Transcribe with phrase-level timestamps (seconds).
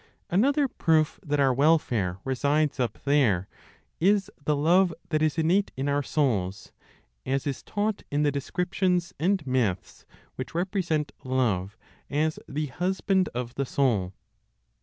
[0.31, 3.47] Another proof that our welfare resides up there
[3.99, 6.71] is the love that is innate in our souls,
[7.23, 11.77] as is taught in the descriptions and myths which represent love
[12.09, 14.13] as the husband of the soul.